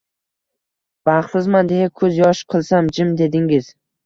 [1.09, 3.71] Baxsizman deya kuz yosh qilsam “jim” dedingiz